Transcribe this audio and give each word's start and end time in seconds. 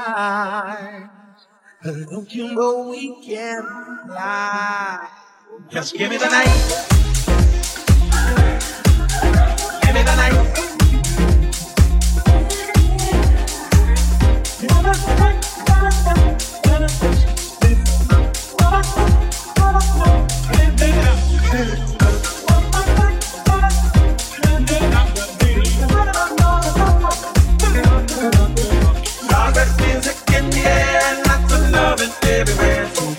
high. 0.00 1.08
Don't 1.82 2.34
you 2.34 2.54
know 2.54 2.88
we 2.88 3.22
can 3.22 3.62
fly? 4.06 5.08
Just 5.68 5.94
give 5.96 6.10
me 6.10 6.16
the 6.16 6.28
night. 6.28 6.46
Give 9.82 9.94
me 9.94 10.02
the 10.02 10.16
night. 10.16 10.60
everywhere. 32.22 33.09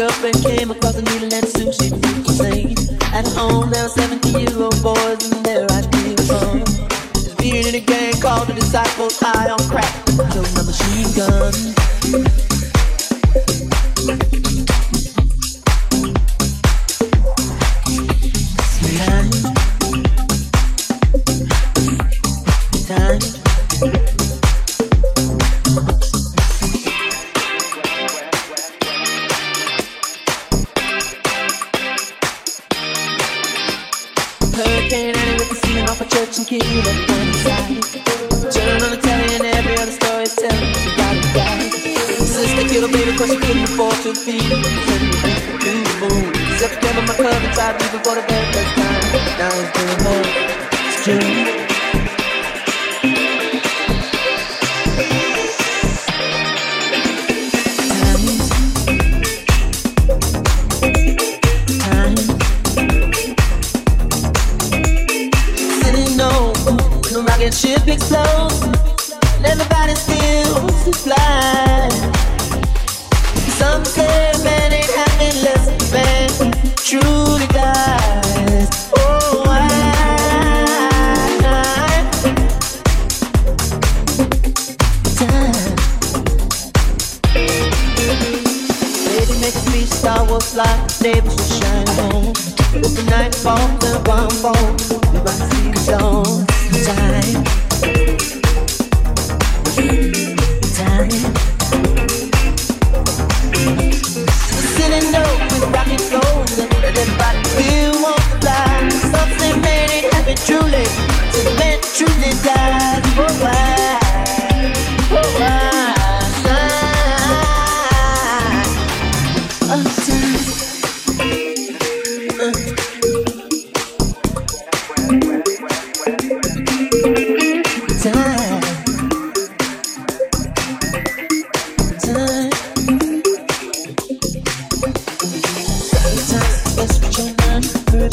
up 0.00 0.24
and 0.24 0.39
to 44.14 44.20
feed 44.20 44.42
him 44.42 44.60
with 44.62 44.72
the 44.72 45.16
same 45.22 45.58
thing, 45.60 45.84
food. 46.00 46.36
September, 46.58 47.02
my 47.02 47.14
cousin 47.14 47.52
tried 47.52 47.80
leaving 47.80 48.00
for 48.00 48.14
the 48.14 48.22
day. 48.26 48.52
first 48.52 48.79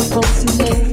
supposed 0.08 0.48
to 0.48 0.64
live. 0.64 0.87